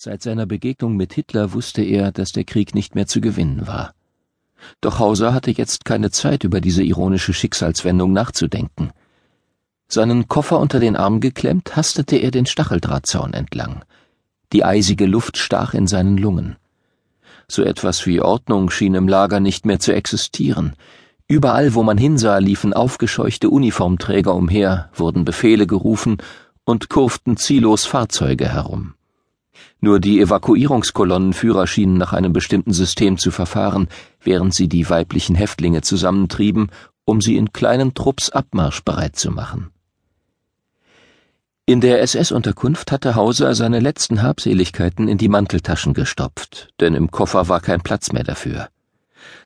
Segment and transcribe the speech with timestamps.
[0.00, 3.94] Seit seiner Begegnung mit Hitler wusste er, dass der Krieg nicht mehr zu gewinnen war.
[4.80, 8.92] Doch Hauser hatte jetzt keine Zeit, über diese ironische Schicksalswendung nachzudenken.
[9.88, 13.84] Seinen Koffer unter den Arm geklemmt, hastete er den Stacheldrahtzaun entlang.
[14.52, 16.54] Die eisige Luft stach in seinen Lungen.
[17.48, 20.76] So etwas wie Ordnung schien im Lager nicht mehr zu existieren.
[21.26, 26.18] Überall, wo man hinsah, liefen aufgescheuchte Uniformträger umher, wurden Befehle gerufen
[26.62, 28.94] und kurften ziellos Fahrzeuge herum.
[29.80, 33.88] Nur die Evakuierungskolonnenführer schienen nach einem bestimmten System zu verfahren,
[34.20, 36.70] während sie die weiblichen Häftlinge zusammentrieben,
[37.04, 39.70] um sie in kleinen Trupps abmarschbereit zu machen.
[41.64, 47.48] In der SS-Unterkunft hatte Hauser seine letzten Habseligkeiten in die Manteltaschen gestopft, denn im Koffer
[47.48, 48.70] war kein Platz mehr dafür.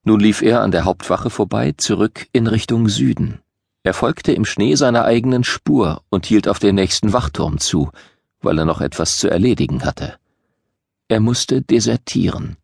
[0.04, 3.40] Nun lief er an der Hauptwache vorbei, zurück in Richtung Süden.
[3.82, 7.90] Er folgte im Schnee seiner eigenen Spur und hielt auf den nächsten Wachturm zu,
[8.42, 10.14] weil er noch etwas zu erledigen hatte.
[11.08, 12.56] Er musste desertieren.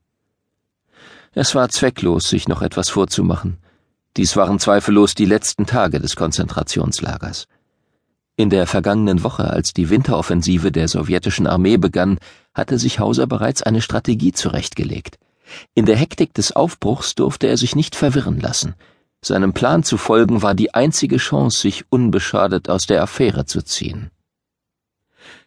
[1.33, 3.59] Es war zwecklos, sich noch etwas vorzumachen.
[4.17, 7.47] Dies waren zweifellos die letzten Tage des Konzentrationslagers.
[8.37, 12.19] In der vergangenen Woche, als die Winteroffensive der sowjetischen Armee begann,
[12.55, 15.19] hatte sich Hauser bereits eine Strategie zurechtgelegt.
[15.75, 18.75] In der Hektik des Aufbruchs durfte er sich nicht verwirren lassen.
[19.23, 24.11] Seinem Plan zu folgen war die einzige Chance, sich unbeschadet aus der Affäre zu ziehen.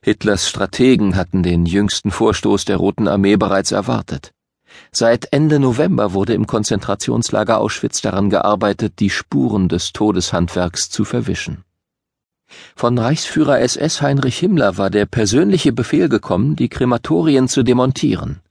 [0.03, 4.31] Hitlers Strategen hatten den jüngsten Vorstoß der Roten Armee bereits erwartet.
[4.91, 11.63] Seit Ende November wurde im Konzentrationslager Auschwitz daran gearbeitet, die Spuren des Todeshandwerks zu verwischen.
[12.75, 18.41] Von Reichsführer SS Heinrich Himmler war der persönliche Befehl gekommen, die Krematorien zu demontieren.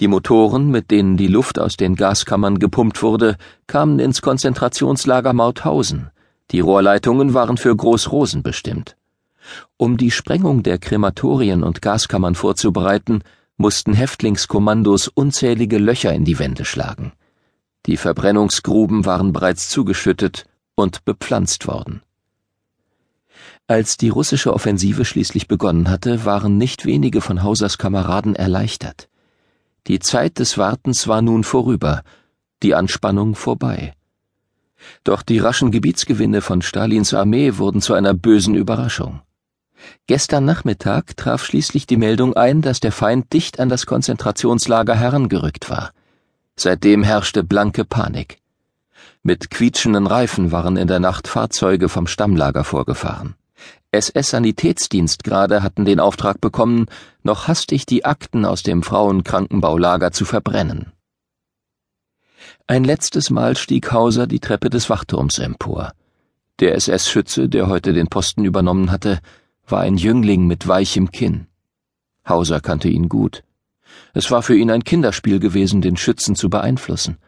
[0.00, 3.36] Die Motoren, mit denen die Luft aus den Gaskammern gepumpt wurde,
[3.68, 6.10] kamen ins Konzentrationslager Mauthausen.
[6.50, 8.96] Die Rohrleitungen waren für Großrosen bestimmt.
[9.76, 13.22] Um die Sprengung der Krematorien und Gaskammern vorzubereiten,
[13.56, 17.12] mussten Häftlingskommandos unzählige Löcher in die Wände schlagen.
[17.86, 22.02] Die Verbrennungsgruben waren bereits zugeschüttet und bepflanzt worden.
[23.68, 29.08] Als die russische Offensive schließlich begonnen hatte, waren nicht wenige von Hausers Kameraden erleichtert.
[29.86, 32.02] Die Zeit des Wartens war nun vorüber,
[32.62, 33.94] die Anspannung vorbei.
[35.04, 39.20] Doch die raschen Gebietsgewinne von Stalins Armee wurden zu einer bösen Überraschung.
[40.06, 45.68] Gestern Nachmittag traf schließlich die Meldung ein, dass der Feind dicht an das Konzentrationslager herangerückt
[45.70, 45.92] war.
[46.56, 48.38] Seitdem herrschte blanke Panik.
[49.22, 53.34] Mit quietschenden Reifen waren in der Nacht Fahrzeuge vom Stammlager vorgefahren.
[53.90, 56.86] SS-Sanitätsdienstgrade hatten den Auftrag bekommen,
[57.22, 60.92] noch hastig die Akten aus dem Frauenkrankenbaulager zu verbrennen.
[62.66, 65.92] Ein letztes Mal stieg Hauser die Treppe des Wachturms empor.
[66.60, 69.20] Der SS-Schütze, der heute den Posten übernommen hatte,
[69.66, 71.46] war ein Jüngling mit weichem Kinn.
[72.28, 73.44] Hauser kannte ihn gut.
[74.14, 77.18] Es war für ihn ein Kinderspiel gewesen, den Schützen zu beeinflussen.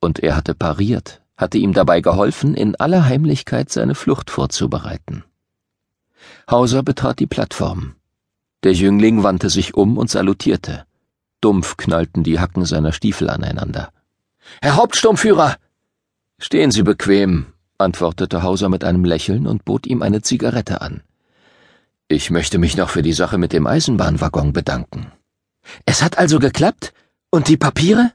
[0.00, 5.24] Und er hatte pariert, hatte ihm dabei geholfen, in aller Heimlichkeit seine Flucht vorzubereiten.
[6.50, 7.94] Hauser betrat die Plattform.
[8.62, 10.86] Der Jüngling wandte sich um und salutierte.
[11.40, 13.92] Dumpf knallten die Hacken seiner Stiefel aneinander.
[14.60, 15.56] Herr Hauptsturmführer!
[16.38, 17.46] Stehen Sie bequem,
[17.78, 21.02] antwortete Hauser mit einem Lächeln und bot ihm eine Zigarette an.
[22.08, 25.10] Ich möchte mich noch für die Sache mit dem Eisenbahnwaggon bedanken.
[25.86, 26.92] Es hat also geklappt?
[27.30, 28.12] Und die Papiere?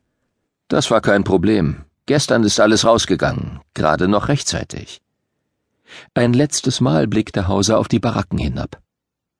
[0.67, 1.85] Das war kein Problem.
[2.05, 5.01] Gestern ist alles rausgegangen, gerade noch rechtzeitig.
[6.13, 8.79] Ein letztes Mal blickte Hauser auf die Baracken hinab.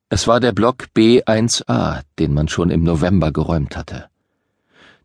[0.10, 4.10] Es war der Block B1a, den man schon im November geräumt hatte.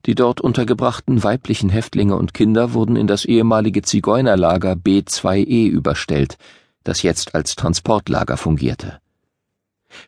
[0.07, 6.39] Die dort untergebrachten weiblichen Häftlinge und Kinder wurden in das ehemalige Zigeunerlager B2e überstellt,
[6.83, 9.01] das jetzt als Transportlager fungierte.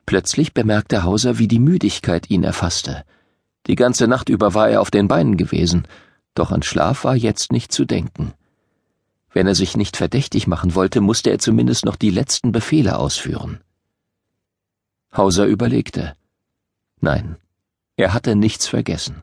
[0.07, 3.05] Plötzlich bemerkte Hauser, wie die Müdigkeit ihn erfasste.
[3.67, 5.87] Die ganze Nacht über war er auf den Beinen gewesen,
[6.35, 8.33] doch an Schlaf war jetzt nicht zu denken.
[9.33, 13.61] Wenn er sich nicht verdächtig machen wollte, musste er zumindest noch die letzten Befehle ausführen.
[15.17, 16.15] Hauser überlegte.
[17.01, 17.37] Nein,
[17.97, 19.23] er hatte nichts vergessen.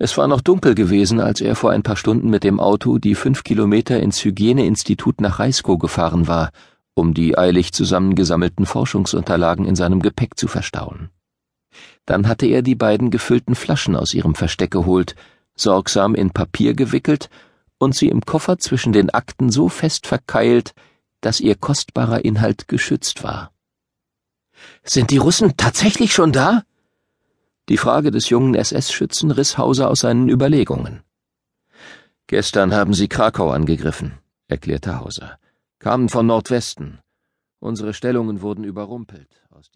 [0.00, 3.16] Es war noch dunkel gewesen, als er vor ein paar Stunden mit dem Auto die
[3.16, 6.52] fünf Kilometer ins Hygieneinstitut nach Reiskow gefahren war
[6.98, 11.10] um die eilig zusammengesammelten Forschungsunterlagen in seinem Gepäck zu verstauen.
[12.06, 15.14] Dann hatte er die beiden gefüllten Flaschen aus ihrem Versteck geholt,
[15.54, 17.30] sorgsam in Papier gewickelt
[17.78, 20.74] und sie im Koffer zwischen den Akten so fest verkeilt,
[21.20, 23.52] dass ihr kostbarer Inhalt geschützt war.
[24.82, 26.64] Sind die Russen tatsächlich schon da?
[27.68, 31.02] Die Frage des jungen SS-Schützen riss Hauser aus seinen Überlegungen.
[32.26, 34.18] Gestern haben sie Krakau angegriffen,
[34.48, 35.38] erklärte Hauser
[35.78, 37.00] kamen von Nordwesten.
[37.60, 39.47] Unsere Stellungen wurden überrumpelt.